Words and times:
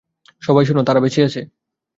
সবাই 0.41 0.65
শোনো, 0.65 0.81
তারা 0.83 0.99
বেঁচে 0.99 1.21
আছে। 1.27 1.41